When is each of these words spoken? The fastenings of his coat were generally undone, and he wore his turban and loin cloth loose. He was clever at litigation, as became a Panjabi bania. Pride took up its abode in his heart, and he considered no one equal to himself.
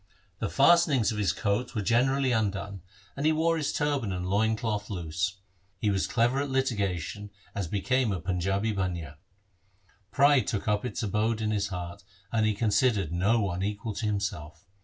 The 0.39 0.49
fastenings 0.49 1.11
of 1.11 1.19
his 1.19 1.31
coat 1.31 1.75
were 1.75 1.83
generally 1.83 2.31
undone, 2.31 2.81
and 3.15 3.23
he 3.23 3.31
wore 3.31 3.55
his 3.55 3.71
turban 3.71 4.11
and 4.11 4.27
loin 4.27 4.55
cloth 4.55 4.89
loose. 4.89 5.37
He 5.77 5.91
was 5.91 6.07
clever 6.07 6.41
at 6.41 6.49
litigation, 6.49 7.29
as 7.53 7.67
became 7.67 8.11
a 8.11 8.19
Panjabi 8.19 8.73
bania. 8.73 9.17
Pride 10.09 10.47
took 10.47 10.67
up 10.67 10.85
its 10.85 11.03
abode 11.03 11.39
in 11.39 11.51
his 11.51 11.67
heart, 11.67 12.03
and 12.31 12.47
he 12.47 12.55
considered 12.55 13.11
no 13.11 13.41
one 13.41 13.61
equal 13.61 13.93
to 13.93 14.07
himself. 14.07 14.65